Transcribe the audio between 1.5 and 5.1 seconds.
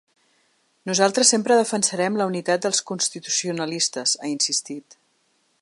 defensarem la unitat dels constitucionalistes, ha insistit.